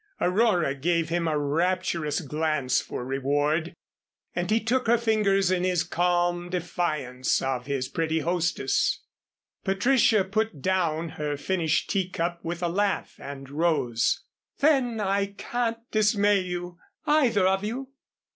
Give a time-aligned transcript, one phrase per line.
[0.19, 3.75] Aurora gave him a rapturous glance for reward,
[4.35, 9.03] and he took her fingers in his in calm defiance of his pretty hostess.
[9.63, 14.23] Patricia put down her finished tea cup with a laugh and rose.
[14.57, 17.89] "Then I can't dismay you either of you?"